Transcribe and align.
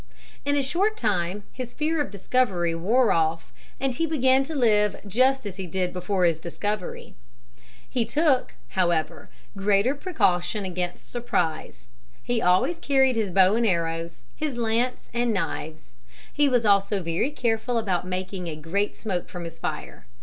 In 0.45 0.55
a 0.57 0.63
short 0.63 0.97
time 0.97 1.43
his 1.53 1.75
fear 1.75 2.01
of 2.01 2.09
discovery 2.09 2.73
wore 2.73 3.11
off 3.11 3.53
and 3.79 3.93
he 3.93 4.07
began 4.07 4.43
to 4.45 4.55
live 4.55 4.99
just 5.05 5.45
as 5.45 5.57
he 5.57 5.67
did 5.67 5.93
before 5.93 6.25
his 6.25 6.39
discovery. 6.39 7.13
He 7.87 8.03
took, 8.03 8.55
however, 8.69 9.29
greater 9.55 9.93
precaution 9.93 10.65
against 10.65 11.11
surprise. 11.11 11.85
He 12.23 12.41
always 12.41 12.79
carried 12.79 13.15
his 13.15 13.29
bow 13.29 13.53
and 13.53 13.65
arrows, 13.67 14.21
his 14.35 14.57
lance 14.57 15.07
and 15.13 15.31
knives. 15.33 15.91
He 16.33 16.49
was 16.49 16.65
also 16.65 17.03
very 17.03 17.29
careful 17.29 17.77
about 17.77 18.07
making 18.07 18.47
a 18.47 18.55
great 18.55 18.95
smoke 18.97 19.29
from 19.29 19.43
his 19.43 19.59
fire. 19.59 20.07